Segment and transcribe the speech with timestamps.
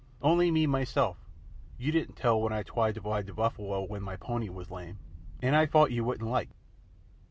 [0.19, 1.29] "Only me myself.
[1.77, 4.97] You didn't tell when I twied to wide ve buffalo ven my pony was lame;
[5.43, 6.49] and I fought you wouldn't like."